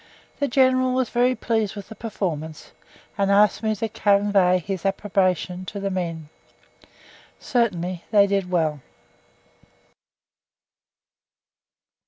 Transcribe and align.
The 0.39 0.47
General 0.47 0.93
was 0.93 1.11
very 1.11 1.35
pleased 1.35 1.75
with 1.75 1.89
the 1.89 1.95
performance, 1.95 2.71
and 3.19 3.29
asked 3.29 3.61
me 3.61 3.75
to 3.75 3.87
convey 3.87 4.57
his 4.57 4.83
approbation 4.83 5.63
to 5.65 5.79
the 5.79 5.91
men. 5.91 6.27
Certainly 7.39 8.05
they 8.09 8.25
did 8.25 8.49
well. 8.49 8.81